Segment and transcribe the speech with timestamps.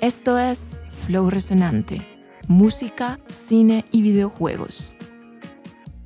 [0.00, 2.02] Esto es Flow Resonante,
[2.46, 4.94] música, cine y videojuegos.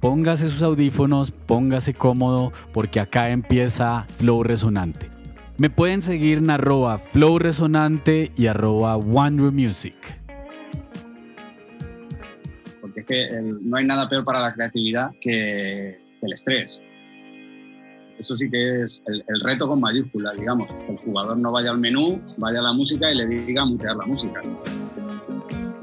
[0.01, 5.11] Póngase sus audífonos, póngase cómodo, porque acá empieza Flow Resonante.
[5.59, 9.95] Me pueden seguir en arroba Flow Resonante y arroba Wonder Music.
[12.81, 13.29] Porque es que
[13.61, 16.83] no hay nada peor para la creatividad que el estrés.
[18.23, 20.73] Eso sí que es el, reto con mayúsculas, digamos.
[20.73, 23.97] Que el jugador no vaya al menú, vaya a la música y le diga mutear
[23.97, 24.41] la música.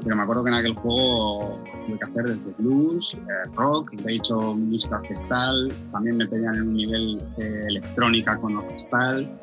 [0.02, 4.14] Pero me acuerdo que en aquel juego tuve que hacer desde blues, eh, rock, he
[4.14, 9.38] hecho música orquestal, también me pedían en un nivel de electrónica con orquestal.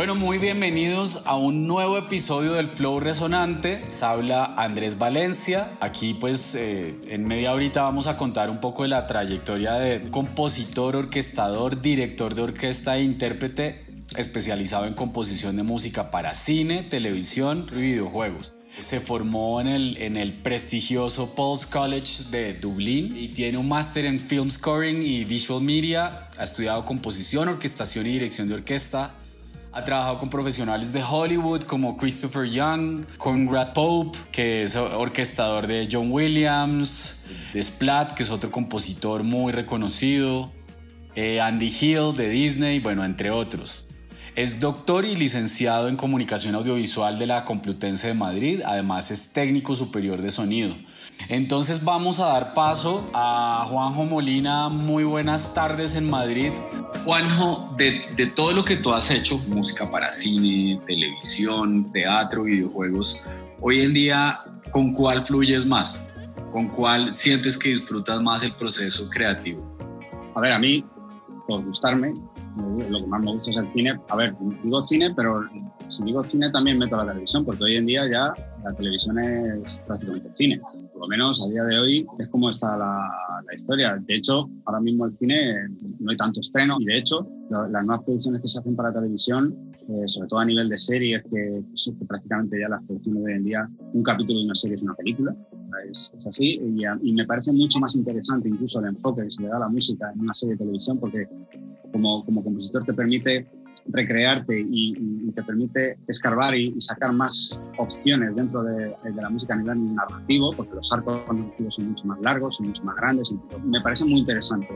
[0.00, 3.84] Bueno, muy bienvenidos a un nuevo episodio del Flow Resonante.
[3.90, 5.72] Se habla Andrés Valencia.
[5.80, 10.08] Aquí pues eh, en media horita vamos a contar un poco de la trayectoria de
[10.10, 13.84] compositor, orquestador, director de orquesta e intérprete
[14.16, 18.54] especializado en composición de música para cine, televisión y videojuegos.
[18.80, 24.06] Se formó en el, en el prestigioso Paul's College de Dublín y tiene un máster
[24.06, 26.30] en Film Scoring y Visual Media.
[26.38, 29.19] Ha estudiado composición, orquestación y dirección de orquesta
[29.72, 35.88] ha trabajado con profesionales de Hollywood como Christopher Young, Conrad Pope, que es orquestador de
[35.90, 37.20] John Williams,
[37.52, 40.50] de Splat, que es otro compositor muy reconocido,
[41.14, 43.86] eh, Andy Hill de Disney, bueno, entre otros.
[44.36, 49.74] Es doctor y licenciado en comunicación audiovisual de la Complutense de Madrid, además es técnico
[49.74, 50.76] superior de sonido.
[51.28, 54.68] Entonces vamos a dar paso a Juanjo Molina.
[54.68, 56.52] Muy buenas tardes en Madrid.
[57.04, 63.22] Juanjo, de, de, todo lo que tú has hecho, música para cine, televisión, teatro, videojuegos,
[63.60, 66.06] hoy en día, ¿con cuál fluyes más?
[66.52, 69.76] ¿Con cuál sientes que disfrutas más el proceso creativo?
[70.34, 70.84] A ver, a mí,
[71.46, 72.12] por gustarme,
[72.56, 73.98] lo que más me gusta es el cine.
[74.08, 75.40] A ver, digo cine, pero
[75.88, 79.80] si digo cine también meto la televisión, porque hoy en día ya la televisión es
[79.86, 80.60] prácticamente cine.
[81.00, 83.10] Lo menos a día de hoy es como está la,
[83.46, 83.96] la historia.
[84.06, 88.04] De hecho, ahora mismo el cine no hay tanto estreno y de hecho las nuevas
[88.04, 91.90] producciones que se hacen para televisión, eh, sobre todo a nivel de series, que, pues,
[91.98, 94.82] que, prácticamente ya las producciones de hoy en día, un capítulo de una serie es
[94.82, 95.34] una película.
[95.88, 99.42] Es, es así y, y, me parece mucho más interesante incluso el enfoque que se
[99.42, 101.26] le da a la música en una serie de televisión porque
[101.92, 103.46] como, como compositor te permite
[103.86, 104.94] recrearte y,
[105.32, 110.52] te permite escarbar y, sacar más opciones dentro de, de, la música a nivel narrativo,
[110.52, 113.32] porque los arcos narrativos son mucho más largos, son mucho más grandes.
[113.64, 114.68] Me parece muy interesante.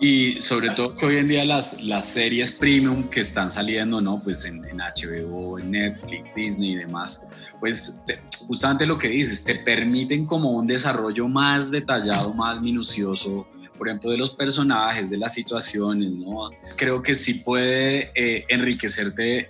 [0.00, 4.22] Y sobre todo que hoy en día las, las series premium que están saliendo, ¿no?
[4.22, 7.26] Pues en, en HBO, en Netflix, Disney y demás,
[7.60, 8.02] pues
[8.46, 13.46] justamente lo que dices, te permiten como un desarrollo más detallado, más minucioso
[13.80, 16.50] por ejemplo, de los personajes, de las situaciones, ¿no?
[16.76, 19.48] Creo que sí puede eh, enriquecerte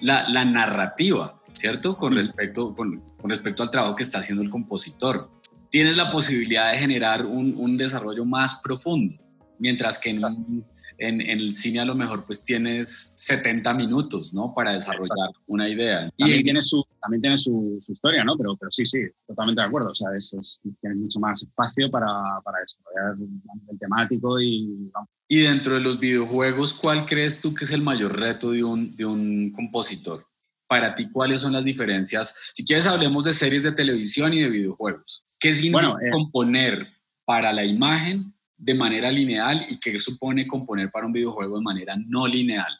[0.00, 1.96] la, la, narrativa, ¿cierto?
[1.96, 5.32] Con respecto, con, con, respecto al trabajo que está haciendo el compositor.
[5.68, 9.16] Tienes la posibilidad de generar un, un desarrollo más profundo,
[9.58, 10.64] mientras que en un,
[11.02, 14.54] en, el cine a lo mejor pues tienes 70 minutos, ¿no?
[14.54, 16.10] Para desarrollar una idea.
[16.16, 18.36] También y tiene su, también tiene su, historia, ¿no?
[18.36, 19.90] Pero, pero sí, sí, totalmente de acuerdo.
[19.90, 22.06] O sea, es, tienes mucho más espacio para,
[22.44, 23.16] para desarrollar
[23.68, 24.90] el temático y...
[25.28, 28.94] Y dentro de los videojuegos, ¿cuál crees tú que es el mayor reto de un,
[28.94, 30.26] de un compositor?
[30.66, 32.36] Para ti, ¿cuáles son las diferencias?
[32.52, 35.24] Si quieres, hablemos de series de televisión y de videojuegos.
[35.40, 36.86] ¿Qué significa bueno, eh, componer
[37.24, 41.96] para la imagen de manera lineal y qué supone componer para un videojuego de manera
[42.06, 42.72] no lineal.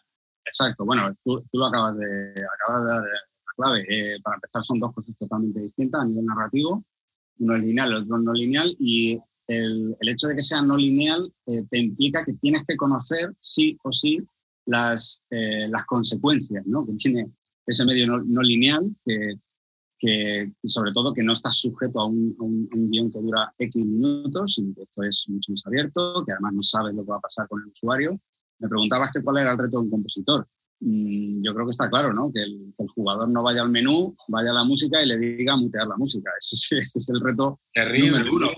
[0.44, 3.84] Exacto, bueno, tú, lo acabas de, acabas de dar la clave.
[3.88, 6.84] Eh, para empezar, son dos cosas totalmente distintas a nivel narrativo.
[7.40, 8.76] Uno es lineal, el otro no lineal.
[8.78, 12.76] Y el, el hecho de que sea no lineal eh, te implica que tienes que
[12.76, 14.20] conocer sí o sí
[14.66, 16.86] las, eh, las consecuencias ¿no?
[16.86, 17.28] que tiene
[17.66, 19.34] ese medio no, no lineal, que
[20.02, 24.58] que sobre todo que no estás sujeto a un, un, guion que dura X minutos,
[24.58, 27.46] y esto es mucho más abierto, que además no sabes lo que va a pasar
[27.46, 28.20] con el usuario.
[28.58, 30.48] Me preguntabas que cuál era el reto de un compositor.
[30.80, 32.32] Mm, yo creo que está claro, ¿no?
[32.32, 35.86] Que el, jugador no vaya al menú, vaya a la música y le diga mutear
[35.86, 36.32] la música.
[36.40, 38.24] Ese, es el reto Terrible.
[38.24, 38.50] número uno.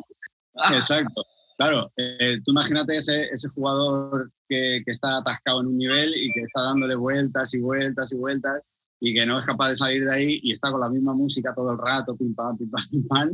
[0.74, 1.26] Exacto.
[1.58, 6.32] Claro, eh, tú imagínate ese, ese jugador que, que, está atascado en un nivel y
[6.32, 8.60] que está dándole vueltas y vueltas y vueltas
[9.04, 11.54] y que no es capaz de salir de ahí y está con la misma música
[11.54, 13.28] todo el rato, pim pam, pim pam, pim pam.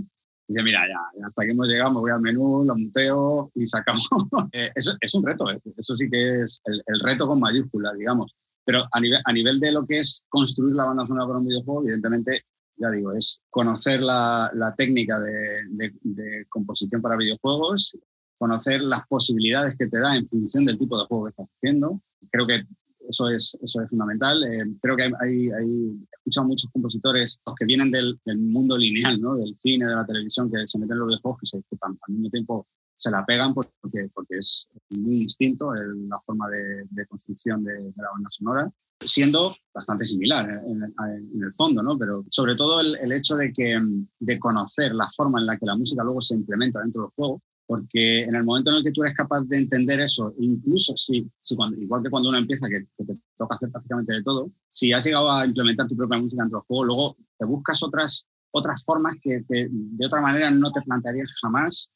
[0.48, 3.64] Y dice, mira, ya, hasta que hemos llegado, me voy al menú, lo muteo y
[3.66, 4.08] sacamos.
[4.52, 5.60] Eh, eso es un reto, eh.
[5.76, 8.34] eso sí que es el, reto con mayúsculas, digamos.
[8.64, 11.46] Pero a nivel, a nivel de lo que es construir la banda sonora para un
[11.46, 12.46] videojuego, evidentemente,
[12.76, 17.96] ya digo, es conocer la, la técnica de, de, de, composición para videojuegos,
[18.36, 22.02] conocer las posibilidades que te da en función del tipo de juego que estás haciendo.
[22.28, 22.64] Creo que
[23.08, 24.42] eso es, eso es fundamental.
[24.44, 29.36] Eh, creo que hay, hay, escuchado muchos compositores, los que vienen del, mundo lineal, ¿no?
[29.36, 31.96] del cine, de la televisión, que se meten en los videojuegos y se, que al
[32.08, 37.92] mismo tiempo se la pegan porque, porque es muy distinto la forma de, construcción de,
[37.96, 38.70] la banda sonora,
[39.02, 41.96] siendo bastante similar en, el fondo, ¿no?
[41.98, 43.80] Pero sobre todo el, el, hecho de, que,
[44.18, 47.42] de conocer la forma en la que la música luego se implementa dentro del juego,
[47.70, 51.30] porque en el momento en el que tú eres capaz de entender eso, incluso si,
[51.38, 54.92] si cuando, igual que cuando uno empieza, que, te toca hacer prácticamente de todo, si
[54.92, 58.82] has llegado a implementar tu propia música dentro del juego, luego te buscas otras, otras
[58.84, 61.92] formas que, de otra manera no te plantearías jamás.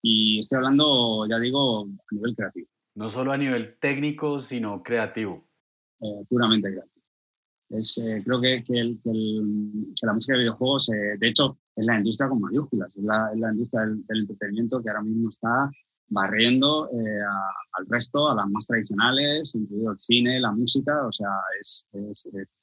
[0.00, 2.68] Y estoy hablando, ya digo, a nivel creativo.
[2.94, 5.44] No solo a nivel técnico, sino creativo.
[6.02, 7.02] Eh, puramente creativo.
[7.70, 8.96] Es, eh, creo que, que,
[10.02, 13.50] la música de videojuegos, eh, de hecho, es la industria con mayúsculas, es la, la
[13.52, 15.70] industria del, entretenimiento que ahora mismo está
[16.08, 17.20] barriendo eh,
[17.72, 21.28] al resto, a las más tradicionales, incluido el cine, la música, o sea,
[21.60, 21.86] es,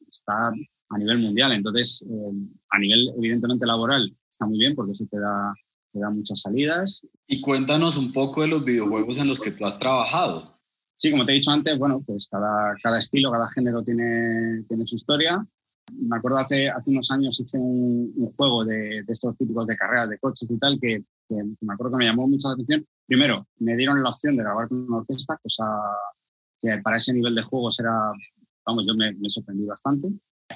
[0.07, 0.51] está
[0.89, 1.51] a nivel mundial.
[1.51, 2.31] Entonces, eh,
[2.69, 5.53] a nivel evidentemente laboral, está muy bien porque se te da,
[5.91, 7.05] te da muchas salidas.
[7.27, 10.57] Y cuéntanos un poco de los videojuegos en los que tú has trabajado.
[10.95, 14.85] Sí, como te he dicho antes, bueno, pues cada, cada estilo, cada género tiene, tiene
[14.85, 15.45] su historia
[15.91, 20.17] me acuerdo hace, hace unos años hice un, juego de, estos típicos de carreras de
[20.17, 22.85] coches y tal que, me acuerdo que me llamó mucho la atención.
[23.05, 25.65] Primero, me dieron la opción de grabar con una orquesta, cosa
[26.59, 28.11] que para ese nivel de juegos era,
[28.65, 30.09] vamos, yo me, me sorprendí bastante.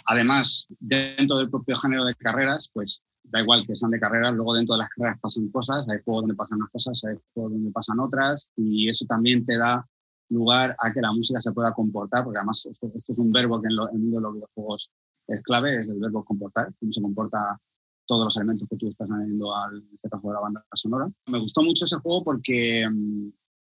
[0.06, 4.56] Además, dentro del propio género de carreras, pues da igual que sean de carreras, luego
[4.56, 7.72] dentro de las carreras pasan cosas, hay juegos donde pasan unas cosas, hay juegos donde
[7.72, 9.86] pasan otras, y eso también te da
[10.30, 13.68] lugar a que la música se pueda comportar, porque además esto, es un verbo que
[13.68, 14.92] en, lo, en el mundo de los videojuegos
[15.28, 17.60] es clave, es el verbo comportar, cómo se comporta
[18.06, 21.12] todos los elementos que tú estás añadiendo al, este caso de la banda sonora.
[21.28, 23.28] Me gustó mucho ese juego porque, mm,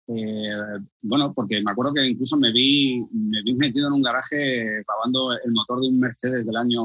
[0.08, 4.82] eh, bueno, porque me acuerdo que incluso me vi, me vi metido en un garaje
[4.86, 6.82] grabando el motor de un Mercedes del año,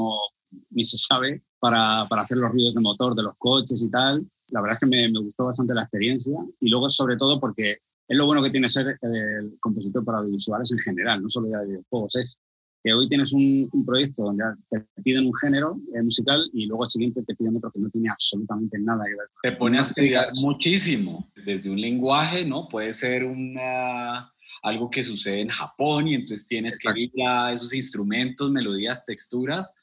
[0.72, 4.28] ni se sabe, para, para hacer los ruidos de motor de los coches y tal.
[4.50, 7.78] La verdad es que me, me, gustó bastante la experiencia y luego sobre todo porque
[8.08, 11.60] es lo bueno que tiene ser el compositor para audiovisuales en general, no solo ya
[11.60, 12.40] de videojuegos, es
[12.84, 16.90] que hoy tienes un, proyecto donde te piden un género eh, musical y luego al
[16.90, 19.28] siguiente te piden otro que no tiene absolutamente nada que ver.
[19.42, 22.68] Te pone a estudiar muchísimo, desde un lenguaje, ¿no?
[22.68, 24.32] Puede ser una,
[24.62, 29.74] algo que sucede en Japón y entonces tienes que ir a esos instrumentos, melodías, texturas,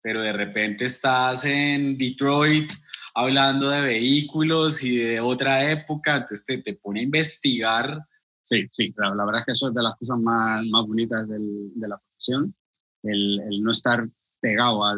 [0.00, 2.72] pero de repente estás en Detroit
[3.14, 8.06] hablando de vehículos y de otra época, entonces te, te pone a investigar
[8.44, 11.28] Sí, sí, la, la, verdad es que eso es de las cosas más, más bonitas
[11.28, 14.08] del, de la el, no estar
[14.40, 14.94] pegado a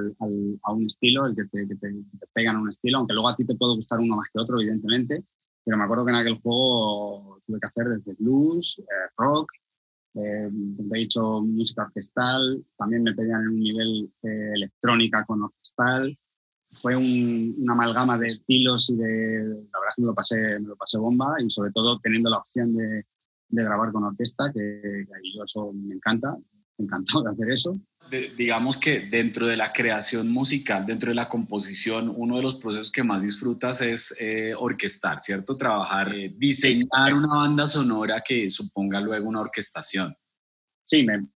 [0.72, 1.66] un estilo, el que te,
[2.32, 4.58] pegan a un estilo, aunque luego a ti te puede gustar uno más que otro,
[4.60, 5.22] evidentemente,
[5.64, 9.50] pero me acuerdo que en aquel juego tuve que hacer desde blues, eh, rock,
[10.14, 10.48] eh,
[10.94, 16.16] he hecho música orquestal, también me pedían en un nivel eh, electrónica con orquestal,
[16.64, 20.76] fue un, una amalgama de estilos y de, la verdad me lo pasé, me lo
[20.76, 23.04] pasé bomba y sobre todo teniendo la opción de,
[23.48, 26.36] de grabar con orquesta, que, a mí eso me encanta,
[26.78, 27.80] encantado de hacer eso.
[28.36, 32.92] digamos que dentro de la creación musical, dentro de la composición, uno de los procesos
[32.92, 35.56] que más disfrutas es eh, orquestar, ¿cierto?
[35.56, 40.14] Trabajar, eh, diseñar una banda sonora que suponga luego una orquestación.
[40.82, 41.26] Sí, me,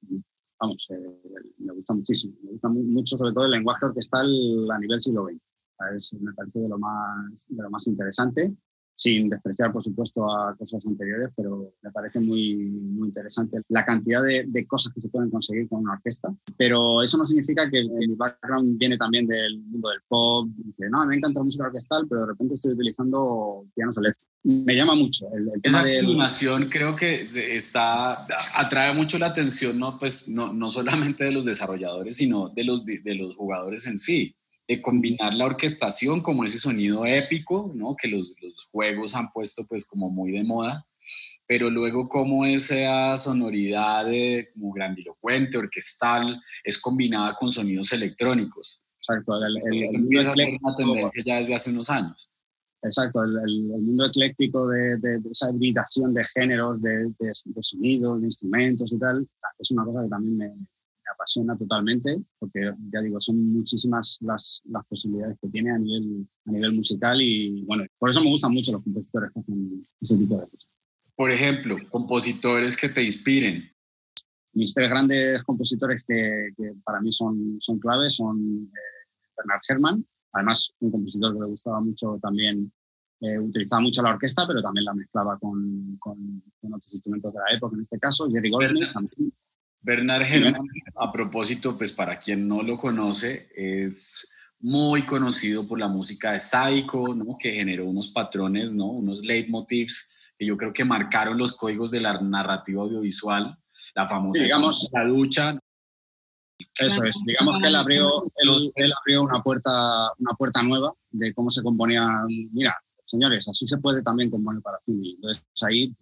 [0.60, 2.34] vamos, eh, me gusta muchísimo.
[2.42, 4.26] Me gusta mucho, sobre todo, el lenguaje orquestal
[4.70, 6.20] a nivel siglo XX.
[6.20, 8.54] me parece de lo más, de lo más interesante
[8.98, 14.20] sin despreciar, por supuesto, a cosas anteriores, pero me parece muy, muy interesante la cantidad
[14.24, 16.34] de, de, cosas que se pueden conseguir con una orquesta.
[16.56, 20.48] Pero eso no significa que, mi background viene también del mundo del pop.
[20.64, 24.34] Dice, no, me encanta la música orquestal, pero de repente estoy utilizando pianos eléctricos.
[24.42, 27.22] Me llama mucho el, el tema Esa animación creo que
[27.54, 28.26] está,
[28.56, 32.84] atrae mucho la atención, no, pues, no, no solamente de los desarrolladores, sino de los,
[32.84, 34.34] de los jugadores en sí
[34.68, 37.96] de combinar la orquestación como ese sonido épico, ¿no?
[37.96, 40.86] que los, los, juegos han puesto pues como muy de moda,
[41.46, 48.84] pero luego como esa sonoridad de, como grandilocuente, orquestal, es combinada con sonidos electrónicos.
[48.98, 52.30] Exacto, el, el, mundo ecléctico, una tendencia ya desde hace unos años.
[52.82, 58.92] Exacto, el, mundo ecléctico de, de, esa hibridación de géneros, de, de, sonidos, de instrumentos
[58.92, 59.26] y tal,
[59.58, 60.54] es una cosa que también me,
[61.12, 66.50] apasiona totalmente, porque ya digo, son muchísimas las, las posibilidades que tiene a nivel, a
[66.52, 70.36] nivel musical y bueno, por eso me gustan mucho los compositores que hacen ese tipo
[70.36, 70.70] de cosas.
[71.14, 73.70] Por ejemplo, compositores que te inspiren.
[74.52, 80.06] Mis tres grandes compositores que, que para mí son, son claves son eh, Bernard Herrmann,
[80.32, 82.72] además un compositor que me gustaba mucho también
[83.20, 87.40] eh, utilizaba mucho la orquesta, pero también la mezclaba con, con, con, otros instrumentos de
[87.40, 89.32] la época, en este caso, Jerry Goldsmith también.
[89.88, 94.30] Bernard Herrmann, a propósito, pues para quien no lo conoce, es
[94.60, 97.38] muy conocido por la música de Psycho, ¿no?
[97.38, 98.88] que generó unos patrones, ¿no?
[98.88, 103.56] unos leitmotivs que yo creo que marcaron los códigos de la narrativa audiovisual,
[103.94, 105.58] la famosa digamos, la ducha.
[106.74, 108.24] Eso es, digamos que él abrió,
[108.76, 112.06] él, abrió una, puerta, una puerta nueva de cómo se componía,
[112.52, 115.12] mira, señores, así se puede también componer para cine.
[115.14, 115.94] Entonces ahí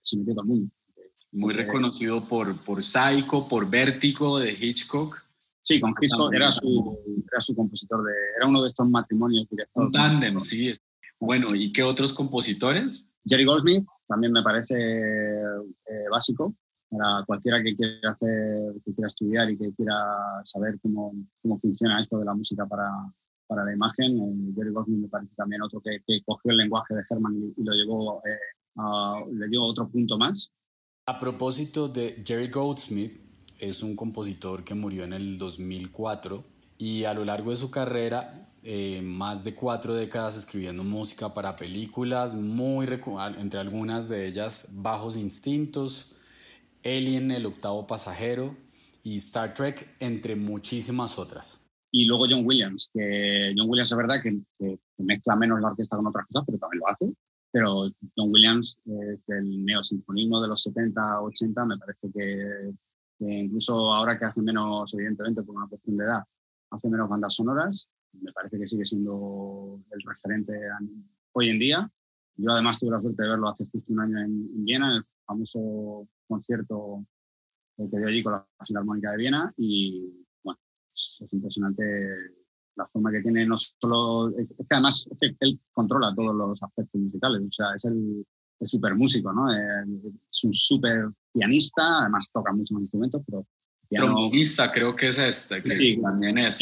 [0.00, 0.70] se metió todo el mundo.
[1.34, 5.22] Muy reconocido por, por Psycho, por Vértigo de Hitchcock.
[5.60, 6.98] Sí, con Hitchcock era su,
[7.30, 9.84] era su compositor, de, era uno de estos matrimonios directos.
[9.84, 10.70] Un tándem, sí.
[11.20, 13.06] Bueno, ¿y qué otros compositores?
[13.26, 16.54] Jerry Goldsmith también me parece eh, básico
[16.90, 19.96] para cualquiera que quiera hacer, que quiera estudiar y que quiera
[20.42, 22.90] saber cómo, cómo funciona esto de la música para,
[23.46, 24.18] para la imagen.
[24.18, 27.64] Eh, Jerry Goldsmith me parece también otro que, que cogió el lenguaje de Herman y,
[27.64, 28.38] lo llevó, eh,
[28.76, 30.52] a, le dio otro punto más.
[31.06, 33.20] A propósito de Jerry Goldsmith,
[33.58, 36.42] es un compositor que murió en el 2004
[36.78, 41.56] y a lo largo de su carrera, eh, más de cuatro décadas escribiendo música para
[41.56, 42.88] películas, muy
[43.38, 46.10] entre algunas de ellas Bajos Instintos,
[46.82, 48.56] Alien, El Octavo Pasajero
[49.02, 51.60] y Star Trek, entre muchísimas otras.
[51.90, 55.98] Y luego John Williams, que John Williams es verdad que, que mezcla menos la orquesta
[55.98, 57.12] con otras cosas, pero también lo hace
[57.54, 62.74] pero John Williams es del neosinfonismo de los 70, 80, me parece que,
[63.20, 66.24] incluso ahora que hace menos, evidentemente por una cuestión de edad,
[66.70, 67.88] hace menos bandas sonoras,
[68.20, 70.52] me parece que sigue siendo el referente
[71.30, 71.92] hoy en día.
[72.34, 75.02] Yo además tuve la suerte de verlo hace justo un año en, Viena, en el
[75.24, 77.06] famoso concierto
[77.76, 80.58] que dio allí con la Filarmónica de Viena y bueno,
[80.90, 81.84] es impresionante
[82.76, 84.30] la forma que tiene no solo...
[84.36, 88.24] Es que además es que él controla todos los aspectos musicales, o sea, es el
[88.60, 89.52] es súper músico, ¿no?
[89.52, 93.46] Es un súper pianista, además toca muchos instrumentos, pero...
[93.90, 96.58] Trombonista creo que es este, que sí, también es.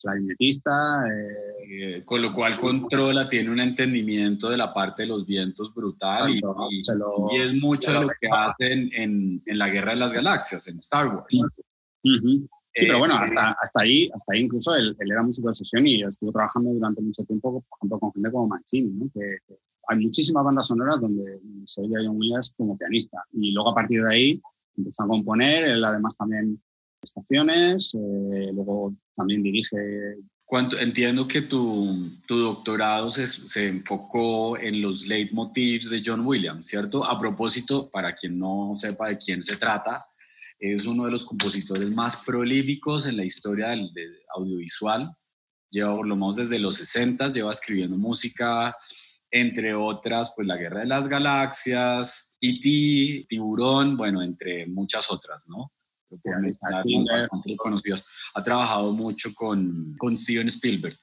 [0.00, 1.04] clarinetista.
[1.06, 5.74] Eh, eh, con lo cual controla, tiene un entendimiento de la parte de los vientos
[5.74, 6.40] brutal y,
[7.38, 11.08] es mucho de lo que hacen en, en, la Guerra de las Galaxias, en Star
[11.08, 11.38] Wars.
[12.78, 16.02] Sí, pero bueno, hasta, hasta, ahí, hasta ahí incluso él, era músico de sesión y
[16.02, 19.10] estuvo trabajando durante mucho tiempo, por ejemplo, con gente como Mancini, ¿no?
[19.12, 19.38] que,
[19.90, 23.24] hay muchísimas bandas sonoras donde se oye a John Williams como pianista.
[23.32, 24.42] Y luego a partir de ahí
[24.76, 26.62] empezó a componer, él además también
[27.02, 29.78] estaciones, eh, luego también dirige
[30.48, 36.66] cuánto entiendo que tu, tu doctorado se, se, enfocó en los leitmotivs de John Williams,
[36.66, 37.04] ¿cierto?
[37.04, 40.06] A propósito, para quien no sepa de quién se trata,
[40.58, 43.90] es uno de los compositores más prolíficos en la historia del,
[44.34, 45.14] audiovisual.
[45.70, 48.76] Lleva por lo menos desde los 60, lleva escribiendo música,
[49.30, 55.72] entre otras, pues La Guerra de las Galaxias, E.T., Tiburón, bueno, entre muchas otras, ¿no?
[57.58, 58.06] conocidos.
[58.34, 60.96] Ha trabajado mucho con, con Steven Spielberg.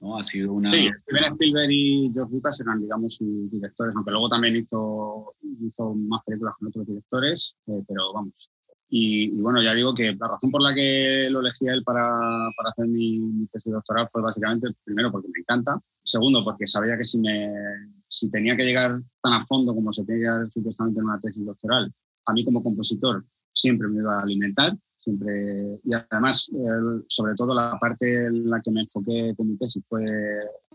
[0.00, 0.18] ¿no?
[0.18, 0.72] Ha sido una...
[0.72, 5.94] Sí, Steven Spielberg y George Lucas eran, digamos, sus directores, aunque luego también hizo, hizo
[5.94, 8.50] más películas con otros directores, eh, pero vamos,
[8.88, 12.02] y, bueno, ya digo que la razón por la que lo elegí a él para,
[12.56, 17.02] para hacer mi, tesis doctoral fue básicamente, primero, porque me encanta, segundo, porque sabía que
[17.02, 17.50] si, me,
[18.06, 21.18] si tenía que llegar tan a fondo como se tenía que llegar supuestamente en una
[21.18, 21.92] tesis doctoral,
[22.26, 26.50] a mí como compositor siempre me iba a alimentar, siempre, y además,
[27.06, 30.04] sobre todo la parte en la que me enfoqué con mi tesis fue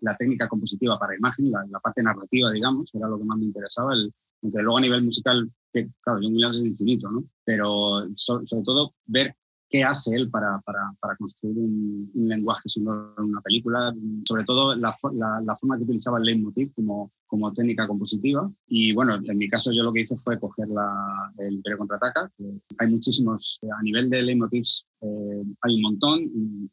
[0.02, 3.46] la técnica compositiva para imagen, la, la parte narrativa, digamos, era lo que más me
[3.46, 7.24] interesaba, el, aunque luego a nivel musical, que claro, John Williams es infinito, ¿no?
[7.44, 9.36] Pero sobre todo ver
[9.70, 13.94] qué hace él para, para, para construir un, lenguaje sonoro en una película,
[14.28, 18.52] sobre todo la, la, forma que utilizaba el leitmotiv como, como técnica compositiva.
[18.68, 22.32] Y bueno, en mi caso yo lo que hice fue coger la, el Imperio Contraataca,
[22.80, 26.20] hay muchísimos, a nivel de leitmotivs eh, hay un montón,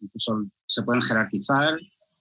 [0.01, 1.79] incluso se pueden jerarquizar,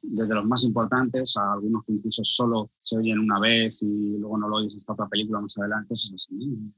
[0.09, 4.37] desde los más importantes a algunos que incluso solo se oyen una vez y luego
[4.37, 5.93] no lo oyes hasta otra película más adelante.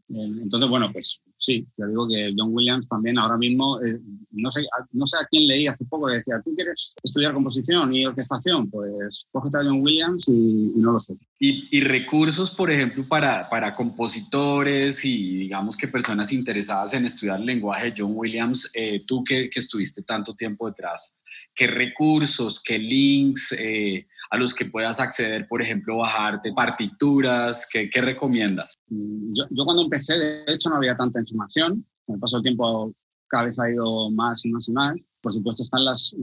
[0.10, 4.00] Entonces, bueno, pues sí, te digo que John Williams también ahora mismo, eh,
[4.32, 7.94] no, sé, no sé a quién leí hace poco que decía, ¿tú quieres estudiar composición
[7.94, 8.70] y orquestación?
[8.70, 11.16] Pues cógete a John Williams y, no lo sé.
[11.40, 17.46] Y, recursos, por ejemplo, para, para compositores y digamos que personas interesadas en estudiar el
[17.46, 21.22] lenguaje de John Williams, eh, tú que, que estuviste tanto tiempo detrás,
[21.54, 27.68] ¿qué recursos, qué links eh, a los que puedas acceder, por ejemplo, bajarte partituras?
[27.72, 28.74] ¿Qué, qué recomiendas?
[28.90, 31.86] Mm, yo, yo, cuando empecé, de hecho, no había tanta información.
[32.06, 32.94] Con el paso del tiempo
[33.28, 35.08] cada vez ha ido más y más y más.
[35.22, 36.16] Por supuesto están las,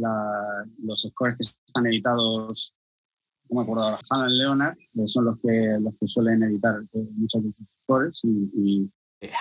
[0.83, 2.75] los scores que están editados,
[3.49, 7.09] no me acuerdo ahora, Hannah Leonard, que son los que, los que suelen editar eh,
[7.17, 8.91] muchos de sus scores y,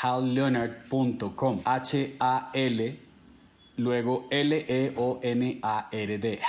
[0.01, 1.61] halleonard.com.
[1.65, 2.99] H-A-L,
[3.77, 4.79] luego L-E-O-N-A-R-D,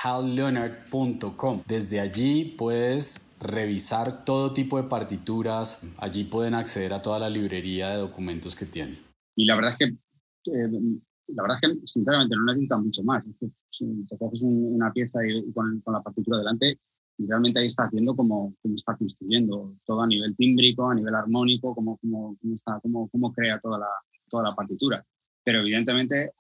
[0.03, 1.63] halleonard.com.
[1.67, 5.79] Desde allí puedes revisar todo tipo de partituras.
[5.99, 8.99] Allí pueden acceder a toda la librería de documentos que tienen.
[9.37, 9.87] Y la verdad es que,
[10.53, 10.69] eh,
[11.29, 13.27] la verdad es que sinceramente no necesita mucho más.
[13.27, 16.79] Es que, si te coges una pieza y, con, con, la partitura delante,
[17.17, 21.15] y realmente ahí está haciendo como, como, está construyendo todo a nivel tímbrico, a nivel
[21.15, 23.89] armónico, cómo, cómo, está, cómo, cómo crea toda la,
[24.29, 25.05] toda la partitura.
[25.45, 26.33] Pero evidentemente,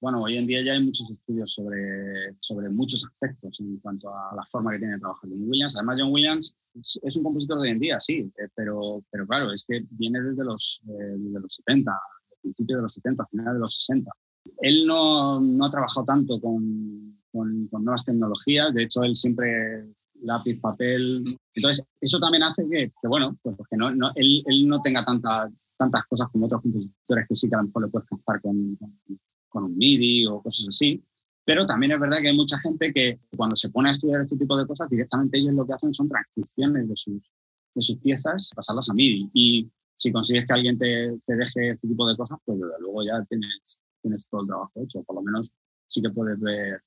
[0.00, 4.34] bueno, hoy en día ya hay muchos estudios sobre, sobre muchos aspectos en cuanto a
[4.34, 5.76] la forma que tiene de trabajar John Williams.
[5.76, 6.54] Además, John Williams
[7.02, 10.20] es, un compositor de hoy en día, sí, eh, pero, pero claro, es que viene
[10.20, 11.92] desde los, eh, desde los 70,
[12.40, 14.10] principio de los 70, final de los 60.
[14.60, 19.84] Él no, no ha trabajado tanto con, con, con, nuevas tecnologías, de hecho él siempre
[20.22, 21.38] lápiz, papel.
[21.54, 25.04] Entonces, eso también hace que, que bueno, pues, que no, no, él, él, no tenga
[25.04, 28.40] tanta, tantas cosas como otros compositores que sí que a lo mejor le puedes cazar
[28.40, 29.00] con, con,
[29.48, 31.02] con, un MIDI o cosas así.
[31.44, 34.36] Pero también es verdad que hay mucha gente que cuando se pone a estudiar este
[34.36, 37.30] tipo de cosas, directamente ellos lo que hacen son transcripciones de sus,
[37.74, 39.30] de sus piezas, pasarlas a MIDI.
[39.32, 43.02] Y si consigues que alguien te, te deje este tipo de cosas, pues desde luego
[43.02, 45.02] ya tienes, tienes todo el trabajo hecho.
[45.02, 45.52] Por lo menos
[45.86, 46.82] sí que puedes ver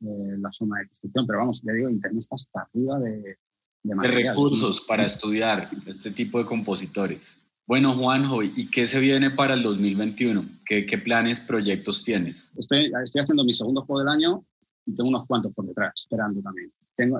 [0.00, 1.26] eh, la zona de construcción.
[1.26, 3.38] Pero vamos, ya digo, Internet está hasta arriba de,
[3.82, 7.38] de, de recursos para estudiar este tipo de compositores.
[7.66, 10.44] Bueno, Juanjo, ¿y qué se viene para el 2021?
[10.64, 12.54] ¿Qué, qué planes, proyectos tienes?
[12.58, 14.44] Estoy, haciendo mi segundo juego del año
[14.84, 16.72] y tengo unos cuantos por detrás, esperando también.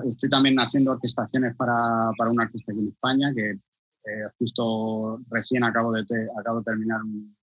[0.05, 5.63] Estoy también haciendo orquestaciones para, para una orquesta aquí en España, que eh, justo recién
[5.63, 6.03] acabo de,
[6.37, 7.35] acabo de terminar un,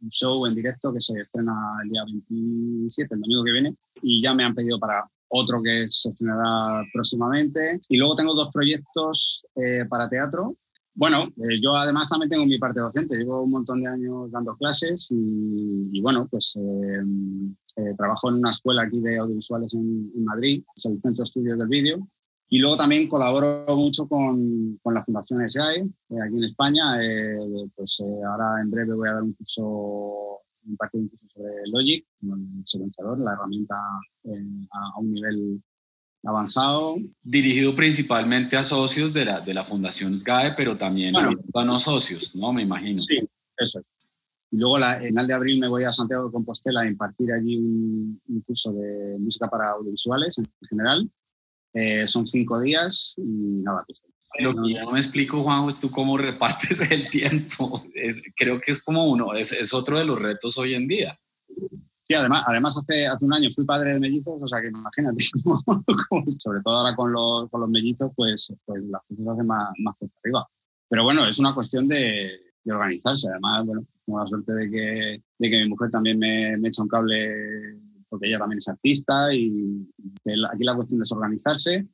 [0.00, 1.52] un show en directo que se estrena
[1.82, 5.86] el día 27, el domingo que viene, y ya me han pedido para otro que
[5.88, 7.80] se estrenará próximamente.
[7.88, 10.56] Y luego tengo dos proyectos eh, para teatro.
[10.98, 14.56] Bueno, eh, yo además también tengo mi parte docente, llevo un montón de años dando
[14.56, 17.02] clases y, bueno, pues eh,
[17.76, 21.56] eh, trabajo en una escuela aquí de audiovisuales en, Madrid, es el Centro de Estudios
[21.56, 22.08] del Vídeo,
[22.48, 26.98] y luego también colaboro mucho con, con la Fundación SGAE, eh, aquí en España.
[27.76, 33.20] Pues ahora en breve voy a dar un curso, un curso sobre Logic, el secuenciador,
[33.20, 35.62] la herramienta a, un nivel
[36.24, 36.96] avanzado.
[37.22, 41.78] Dirigido principalmente a socios de la, de la Fundación SGAE, pero también bueno, a no
[41.78, 42.52] socios, ¿no?
[42.52, 42.98] Me imagino.
[42.98, 43.18] Sí,
[43.56, 43.92] eso es.
[44.50, 47.32] Y luego, la, en final de abril, me voy a Santiago de Compostela a impartir
[47.32, 51.10] allí un, un curso de música para audiovisuales en general
[51.74, 54.02] eh, son cinco días y nada, pues,
[54.40, 57.84] lo que yo no me explico, Juan, es tú cómo repartes el tiempo.
[57.94, 61.18] Es, creo que es como uno, es, es, otro de los retos hoy en día.
[62.08, 65.24] Sí, además, además hace, hace un año fui padre de mellizos, o sea que imagínate,
[66.38, 69.68] sobre todo ahora con los, con los mellizos, pues, pues las cosas se hacen más,
[69.80, 69.94] más
[70.24, 70.48] arriba.
[70.88, 72.30] Pero bueno, es una cuestión de,
[72.64, 73.28] de organizarse.
[73.28, 76.82] Además, bueno, tengo la suerte de que, de que mi mujer también me, me echa
[76.82, 79.86] un cable porque ella también es artista y
[80.50, 81.86] aquí la cuestión es organizarse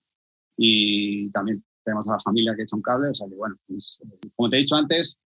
[0.57, 4.01] y también tenemos a la familia que echa un cable, o sea que bueno, pues,
[4.37, 5.19] como te he dicho antes,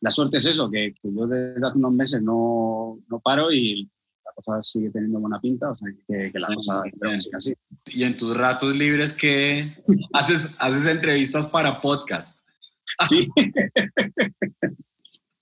[0.00, 3.90] la suerte es eso, que, que yo desde hace unos meses no, no, paro y
[4.38, 6.82] cosa sigue teniendo buena pinta, o sea que, que la cosa
[7.18, 7.54] sigue así.
[7.86, 9.72] Y en tus ratos libres, que
[10.12, 12.40] haces, haces entrevistas para podcast?
[13.08, 13.28] Sí.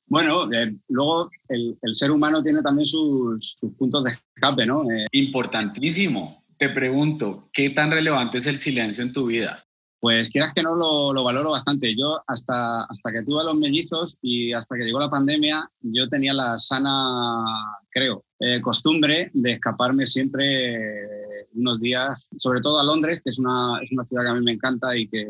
[0.09, 4.89] Bueno, eh, luego el, el, ser humano tiene también sus, sus puntos de escape, ¿no?
[4.89, 6.45] Eh, Importantísimo.
[6.57, 9.66] Te pregunto, ¿qué tan relevante es el silencio en tu vida?
[9.99, 11.95] Pues quieras que no, lo, lo, valoro bastante.
[11.97, 16.35] Yo hasta, hasta que tuve los mellizos y hasta que llegó la pandemia, yo tenía
[16.35, 17.45] la sana,
[17.91, 23.81] creo, eh, costumbre de escaparme siempre unos días, sobre todo a Londres, que es una,
[23.83, 25.27] es una ciudad que a mí me encanta y que,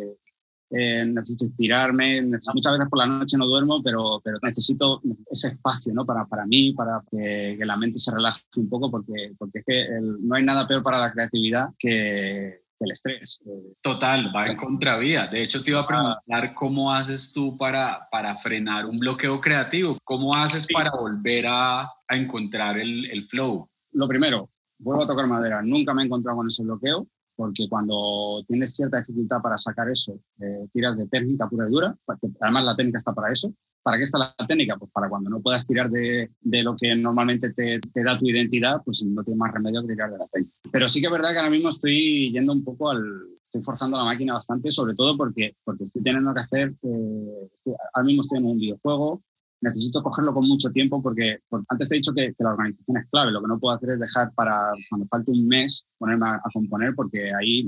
[0.71, 5.01] eh, necesito inspirarme, muchas veces por la noche no duermo, pero, pero necesito
[5.31, 6.05] ese espacio ¿no?
[6.05, 9.87] para, para mí, para que, la mente se relaje un poco, porque, porque es que
[10.21, 13.41] no hay nada peor para la creatividad que, que el estrés.
[13.81, 15.27] Total, va en contravía.
[15.27, 19.99] De hecho, te iba a preguntar cómo haces tú para, para frenar un bloqueo creativo,
[20.05, 20.75] cómo haces sí.
[20.75, 23.69] para volver a, a encontrar el, el flow.
[23.93, 28.43] Lo primero, vuelvo a tocar madera, nunca me he encontrado con ese bloqueo porque cuando
[28.47, 31.95] tienes cierta dificultad para sacar eso, eh, tiras de técnica pura y dura,
[32.41, 33.53] además la técnica está para eso.
[33.87, 34.77] ¿Para qué está la técnica?
[34.77, 38.27] Pues para cuando no puedas tirar de, de lo que normalmente te, te, da tu
[38.27, 40.57] identidad, pues no tienes más remedio que tirar de la técnica.
[40.73, 43.01] Pero sí que es verdad que ahora mismo estoy yendo un poco al...
[43.45, 46.75] Estoy forzando la máquina bastante, sobre todo porque, porque estoy teniendo que hacer...
[46.83, 49.23] Eh, ahora mismo estoy en un videojuego,
[49.61, 53.31] necesito cogerlo con mucho tiempo porque, antes te he dicho que, la organización es clave.
[53.31, 54.57] Lo que no puedo hacer es dejar para
[54.91, 57.61] cuando falte un mes ponerme a, componer porque ahí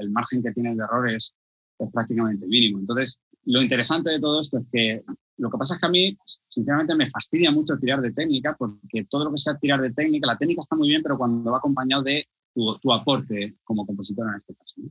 [0.00, 1.34] el, margen que tienes de error es,
[1.78, 2.78] es, prácticamente mínimo.
[2.78, 5.02] Entonces, lo interesante de todo esto es que
[5.40, 6.16] lo que pasa es que a mí,
[6.48, 10.26] sinceramente, me fastidia mucho tirar de técnica, porque todo lo que sea tirar de técnica,
[10.26, 14.34] la técnica está muy bien, pero cuando va acompañado de tu, aporte como compositor en
[14.34, 14.82] este caso.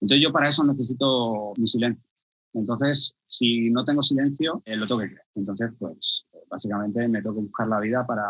[0.00, 2.04] Entonces yo para eso necesito mi silencio.
[2.52, 5.26] Entonces, si no tengo silencio, eh, lo tengo que creer.
[5.34, 8.26] Entonces, pues básicamente me tengo que buscar la vida para,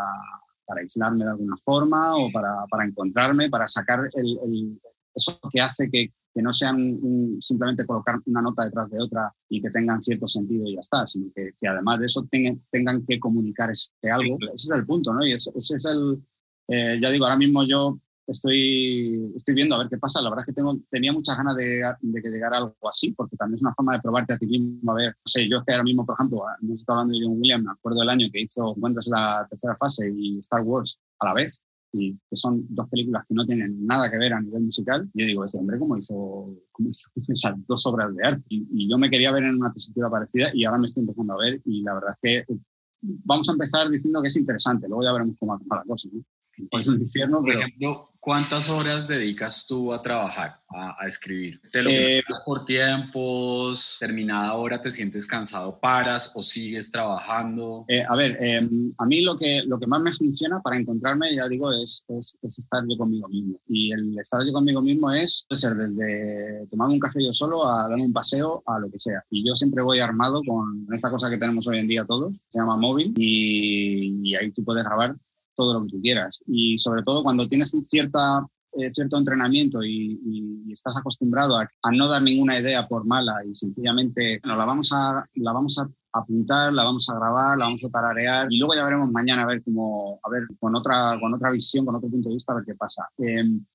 [0.65, 4.79] para aislarme de alguna forma o para, para encontrarme, para sacar el,
[5.13, 6.99] eso que hace que, que no sean
[7.39, 11.05] simplemente colocar una nota detrás de otra y que tengan cierto sentido y ya está,
[11.05, 14.37] sino que, que además de eso tengan, tengan que comunicar algo.
[14.53, 15.25] Ese es el punto, ¿no?
[15.25, 16.23] Y ese, ese es el,
[16.67, 20.21] eh, ya digo, ahora mismo yo estoy, estoy viendo a ver qué pasa.
[20.21, 23.35] La verdad es que tengo, tenía muchas ganas de, de, que llegara algo así, porque
[23.35, 24.91] también es una forma de probarte a ti mismo.
[24.91, 27.25] A ver, no sé, yo es que ahora mismo, por ejemplo, no estoy hablando de
[27.25, 30.99] John Williams, me acuerdo del año que hizo Encuentros la tercera fase y Star Wars
[31.19, 34.41] a la vez, y que son dos películas que no tienen nada que ver a
[34.41, 35.09] nivel musical.
[35.13, 36.55] Yo digo, ese hombre, ¿cómo hizo,
[37.27, 38.43] esas dos obras de arte?
[38.49, 41.37] Y, yo me quería ver en una tesitura parecida y ahora me estoy empezando a
[41.37, 42.55] ver, y la verdad es que
[43.01, 46.09] vamos a empezar diciendo que es interesante, luego ya veremos cómo va la cosa.
[46.11, 46.21] ¿no?
[46.71, 51.59] Es un infierno, Por ejemplo, ¿cuántas horas dedicas tú a trabajar, a, escribir?
[51.71, 53.97] ¿Te lo eh, por tiempos?
[53.99, 57.85] ¿Terminada hora te sientes cansado, paras o sigues trabajando?
[57.87, 61.35] Eh, a ver, em, a mí lo que, lo que más me funciona para encontrarme,
[61.35, 63.59] ya digo, es, es, estar yo conmigo mismo.
[63.67, 67.89] Y el estar yo conmigo mismo es ser desde tomar un café yo solo a
[67.89, 69.23] dar un paseo a lo que sea.
[69.29, 72.59] Y yo siempre voy armado con esta cosa que tenemos hoy en día todos, se
[72.59, 75.15] llama móvil, y, y ahí tú puedes grabar
[75.55, 76.43] todo lo que tú quieras.
[76.47, 82.07] Y sobre todo cuando tienes un cierta, eh, cierto entrenamiento y, estás acostumbrado a, no
[82.07, 86.71] dar ninguna idea por mala y sencillamente no, la, vamos a, la vamos a apuntar,
[86.71, 89.61] la vamos a grabar, la vamos a tararear y luego ya veremos mañana a ver
[89.63, 92.65] cómo, a ver, con otra, con otra visión, con otro punto de vista, a ver
[92.65, 93.09] qué pasa.
[93.17, 93.65] Em,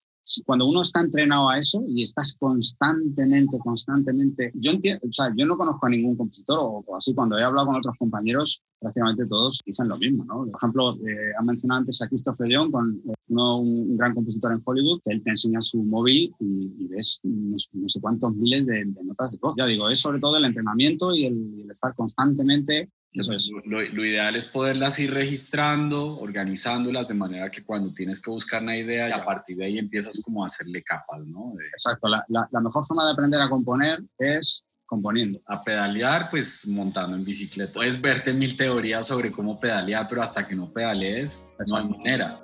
[0.45, 5.47] cuando uno está entrenado a eso y estás constantemente, constantemente, yo entiendo, o sea, yo
[5.47, 9.61] no conozco a ningún compositor o, así, cuando he hablado con otros compañeros, prácticamente todos
[9.65, 10.45] dicen lo mismo, ¿no?
[10.45, 14.61] Por ejemplo, eh, mencionado antes a Christopher Young, con, eh, uno, un gran compositor en
[14.65, 19.33] Hollywood, que él te enseña su móvil y, ves no, sé cuántos miles de, notas
[19.33, 19.55] de voz.
[19.57, 23.51] Ya digo, es sobre todo el entrenamiento y el estar constantemente eso es.
[23.65, 28.77] Lo, ideal es poderlas ir registrando, organizándolas de manera que cuando tienes que buscar una
[28.77, 31.55] idea y a partir de ahí empiezas como a hacerle capas, ¿no?
[31.73, 32.09] Exacto.
[32.09, 35.41] La, la, mejor forma de aprender a componer es componiendo.
[35.47, 37.73] A pedalear, pues montando en bicicleta.
[37.73, 42.41] Puedes verte mil teorías sobre cómo pedalear, pero hasta que no pedalees, no hay manera.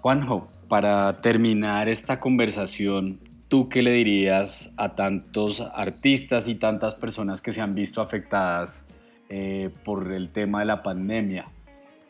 [0.00, 7.40] Juanjo, para terminar esta conversación, ¿tú qué le dirías a tantos artistas y tantas personas
[7.40, 8.82] que se han visto afectadas
[9.28, 11.46] eh, por el tema de la pandemia.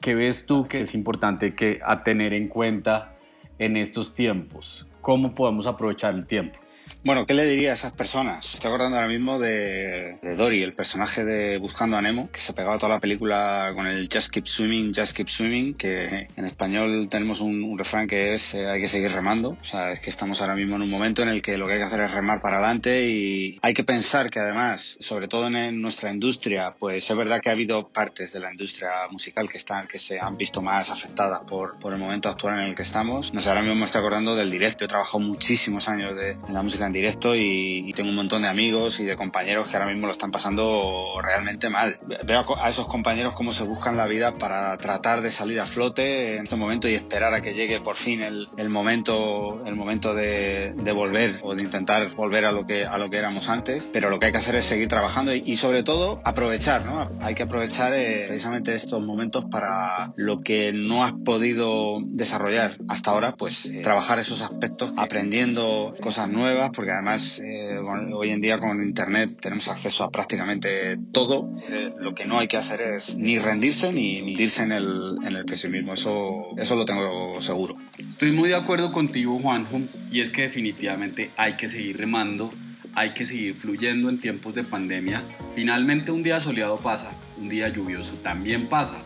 [0.01, 3.17] ¿Qué ves tú que es importante que, a tener en cuenta
[3.59, 4.87] en estos tiempos?
[5.01, 6.59] ¿Cómo podemos aprovechar el tiempo?
[7.07, 8.53] Bueno, ¿qué le diría a esas personas?
[8.53, 12.79] Estoy acordando ahora mismo de, Dory, el personaje de Buscando a Nemo, que se pegaba
[12.79, 17.41] toda la película con el Just Keep Swimming, Just Keep Swimming, que en español tenemos
[17.41, 19.51] un, refrán que es eh, hay que seguir remando.
[19.51, 21.75] O sea, es que estamos ahora mismo en un momento en el que lo que
[21.75, 25.47] hay que hacer es remar para adelante y hay que pensar que además, sobre todo
[25.47, 29.59] en, nuestra industria, pues es verdad que ha habido partes de la industria musical que
[29.59, 32.83] están, que se han visto más afectadas por, por el momento actual en el que
[32.83, 33.33] estamos.
[33.33, 34.85] No sé, ahora mismo me estoy acordando del directo.
[34.85, 38.49] He trabajado muchísimos años de, en la música en directo y, tengo un montón de
[38.49, 41.99] amigos y de compañeros que ahora mismo lo están pasando realmente mal.
[42.27, 46.37] Veo a esos compañeros cómo se buscan la vida para tratar de salir a flote
[46.37, 50.75] en este momento y esperar a que llegue por fin el, momento, el momento de,
[50.77, 53.89] de, volver o de intentar volver a lo que a lo que éramos antes.
[53.93, 57.11] Pero lo que hay que hacer es seguir trabajando y, sobre todo aprovechar, ¿no?
[57.23, 63.11] Hay que aprovechar eh, precisamente estos momentos para lo que no has podido desarrollar hasta
[63.11, 68.59] ahora, pues eh, trabajar esos aspectos, aprendiendo cosas nuevas, porque además eh, hoy en día
[68.59, 71.51] con Internet tenemos acceso a prácticamente todo.
[71.69, 75.37] Eh, lo que no hay que hacer es ni rendirse ni hundirse en el, en
[75.37, 75.95] el pesimismo.
[75.95, 77.77] Eso, eso lo tengo seguro.
[77.99, 82.53] Estoy muy de acuerdo contigo, Juanjo, y es que definitivamente hay que seguir remando,
[82.95, 85.23] hay que seguir fluyendo en tiempos de pandemia.
[85.55, 89.03] Finalmente un día soleado pasa, un día lluvioso también pasa.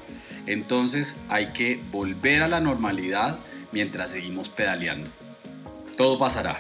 [0.46, 3.38] Entonces hay que volver a la normalidad
[3.72, 5.08] mientras seguimos pedaleando.
[5.96, 6.58] Todo pasará.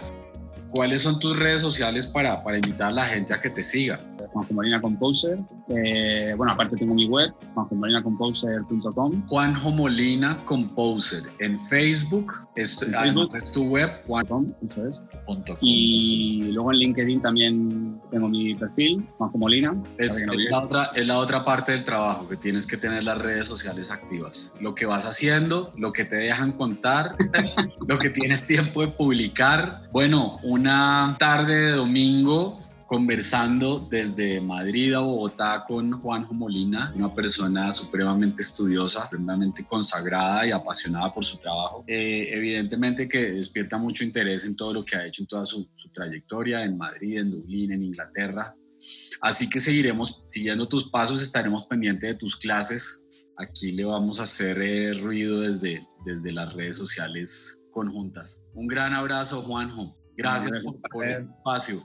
[0.70, 3.98] ¿Cuáles son tus redes sociales para, para invitar a la gente a que te siga?
[4.32, 5.38] Juanjo Molina Composer.
[5.68, 9.26] Eh, bueno, aparte tengo mi web, juanjomolinacomposer.com.
[9.26, 11.24] Juanjo Molina Composer.
[11.38, 15.02] En Facebook, es, en Facebook, es tu web, juan.com, eso es.
[15.60, 19.82] Y luego en LinkedIn también tengo mi perfil, Juanjo Molina.
[19.98, 23.46] Es, la otra, es la otra parte del trabajo, que tienes que tener las redes
[23.46, 24.54] sociales activas.
[24.60, 27.16] Lo que vas haciendo, lo que te dejan contar,
[27.86, 29.82] lo que tienes tiempo de publicar.
[29.92, 37.72] Bueno, una tarde de domingo conversando desde Madrid a Bogotá con Juanjo Molina, una persona
[37.72, 41.84] supremamente estudiosa, supremamente consagrada y apasionada por su trabajo.
[41.86, 45.68] Eh, evidentemente que despierta mucho interés en todo lo que ha hecho en toda su,
[45.94, 48.56] trayectoria en Madrid, en Dublín, en Inglaterra.
[49.20, 53.06] Así que seguiremos siguiendo tus pasos, estaremos pendientes de tus clases.
[53.36, 58.42] Aquí le vamos a hacer eh, ruido desde, desde las redes sociales conjuntas.
[58.52, 59.96] Un gran abrazo, Juanjo.
[60.16, 61.80] Gracias, por, por este espacio.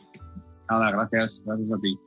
[0.69, 1.99] Nada, gracias, gracias a ti.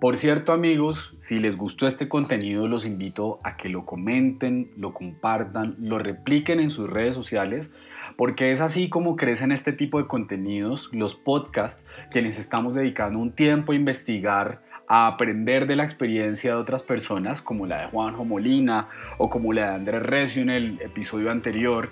[0.00, 4.94] Por cierto, amigos, si les gustó este contenido, los invito a que lo comenten, lo
[4.94, 7.70] compartan, lo repliquen en sus redes sociales,
[8.16, 13.32] porque es así como crecen este tipo de contenidos, los podcasts, quienes estamos dedicando un
[13.32, 18.24] tiempo a investigar, a aprender de la experiencia de otras personas, como la de Juanjo
[18.24, 18.88] Molina
[19.18, 21.90] o como la de Andrés Recio en el episodio anterior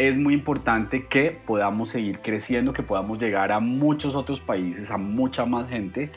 [0.00, 4.96] es muy importante que podamos seguir creciendo, que podamos llegar a muchos otros países, a
[4.96, 6.10] mucha más gente.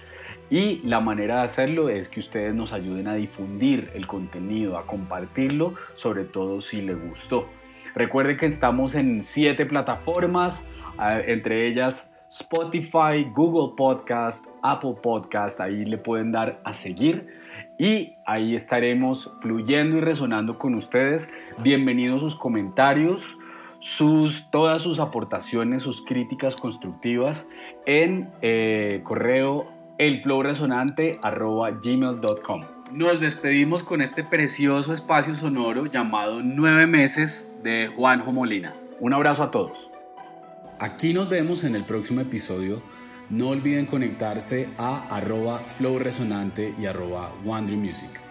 [0.49, 4.85] Y la manera de hacerlo es que ustedes nos ayuden a difundir el contenido, a
[4.85, 7.49] compartirlo, sobre todo si les gustó.
[7.93, 10.65] Recuerde que estamos en siete plataformas,
[11.27, 17.27] entre ellas Spotify, Google Podcast, Apple Podcast, ahí le pueden dar a seguir
[17.77, 21.29] y ahí estaremos fluyendo y resonando con ustedes.
[21.61, 23.37] Bienvenidos sus comentarios,
[23.83, 27.47] sus, todas sus aportaciones, sus críticas constructivas
[27.85, 29.67] en eh, correo
[29.97, 32.61] elflowresonante.gmail.com.
[32.93, 38.73] Nos despedimos con este precioso espacio sonoro llamado Nueve Meses de Juanjo Molina.
[39.01, 39.89] Un abrazo a todos.
[40.79, 42.81] Aquí nos vemos en el próximo episodio.
[43.29, 48.22] No olviden conectarse a arroba flowresonante y arroba Music.